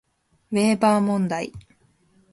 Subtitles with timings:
[0.51, 1.51] ウェーバー問題